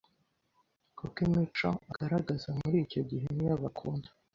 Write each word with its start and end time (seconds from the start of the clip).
kuko 0.97 1.17
imico 1.27 1.69
agaragaza 1.91 2.47
muri 2.59 2.77
icyo 2.85 3.01
gihe 3.09 3.27
niyo 3.35 3.55
bakunda 3.63 4.09